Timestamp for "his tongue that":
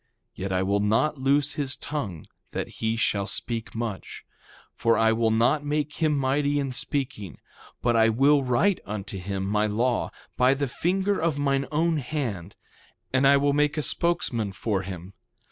1.53-2.67